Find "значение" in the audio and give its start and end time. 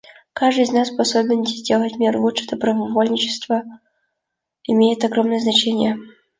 5.39-5.99